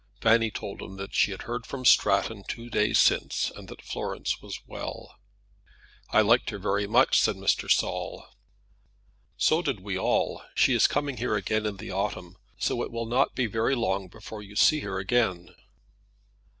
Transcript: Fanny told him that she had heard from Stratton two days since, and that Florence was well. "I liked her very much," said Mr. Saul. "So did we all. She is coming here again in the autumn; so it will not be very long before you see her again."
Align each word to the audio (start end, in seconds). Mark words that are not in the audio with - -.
Fanny 0.19 0.49
told 0.49 0.81
him 0.81 0.97
that 0.97 1.13
she 1.13 1.29
had 1.29 1.43
heard 1.43 1.67
from 1.67 1.85
Stratton 1.85 2.43
two 2.47 2.71
days 2.71 2.97
since, 2.97 3.51
and 3.55 3.67
that 3.67 3.83
Florence 3.83 4.41
was 4.41 4.59
well. 4.65 5.19
"I 6.09 6.21
liked 6.21 6.49
her 6.49 6.57
very 6.57 6.87
much," 6.87 7.19
said 7.19 7.35
Mr. 7.35 7.69
Saul. 7.69 8.25
"So 9.37 9.61
did 9.61 9.81
we 9.81 9.99
all. 9.99 10.41
She 10.55 10.73
is 10.73 10.87
coming 10.87 11.17
here 11.17 11.35
again 11.35 11.67
in 11.67 11.77
the 11.77 11.91
autumn; 11.91 12.37
so 12.57 12.81
it 12.81 12.91
will 12.91 13.05
not 13.05 13.35
be 13.35 13.45
very 13.45 13.75
long 13.75 14.07
before 14.07 14.41
you 14.41 14.55
see 14.55 14.79
her 14.79 14.97
again." 14.97 15.53